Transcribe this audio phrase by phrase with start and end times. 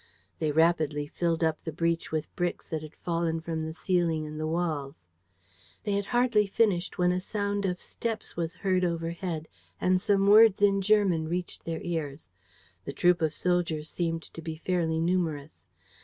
[0.39, 4.39] They rapidly filled up the breach with bricks that had fallen from the ceiling and
[4.39, 5.03] the walls.
[5.83, 9.47] They had hardly finished when a sound of steps was heard overhead
[9.79, 12.31] and some words in German reached their ears.
[12.83, 15.67] The troop of soldiers seemed to be fairly numerous.